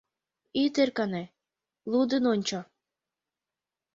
Ит 0.63 0.75
ӧркане, 0.83 1.23
лудын 1.91 2.23
ончо. 2.33 2.59